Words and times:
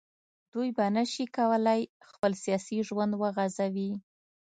دوی 0.53 0.69
به 0.77 0.85
نه 0.95 1.03
شي 1.13 1.25
کولای 1.37 1.81
خپل 2.09 2.31
سیاسي 2.43 2.77
ژوند 2.87 3.13
وغځوي 3.15 3.91